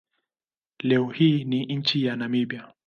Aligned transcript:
Leo 0.79 1.05
hii 1.09 1.43
ni 1.43 1.65
nchi 1.65 2.05
ya 2.05 2.15
Namibia. 2.15 2.73